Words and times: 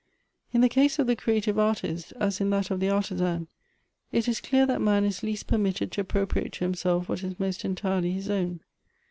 "In 0.51 0.61
the 0.61 0.67
case 0.67 0.97
of 0.97 1.05
the 1.05 1.15
creative 1.15 1.59
artist, 1.59 2.11
as 2.19 2.41
in 2.41 2.49
that 2.49 2.71
of 2.71 2.79
the 2.79 2.89
artisan, 2.89 3.47
it 4.11 4.27
is 4.27 4.41
clear 4.41 4.65
that 4.65 4.81
man 4.81 5.05
is 5.05 5.21
least 5.21 5.45
permitted 5.45 5.91
to 5.91 6.03
appro 6.03 6.25
priate 6.25 6.53
to 6.53 6.63
himself 6.65 7.07
what 7.07 7.21
is 7.23 7.39
most 7.39 7.63
entirely 7.63 8.09
his 8.11 8.27
own. 8.27 8.61